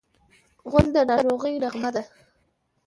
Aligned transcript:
غول 0.69 0.87
د 0.95 0.97
ناروغۍ 1.09 1.53
نغمه 1.63 1.89
ده. 1.95 2.03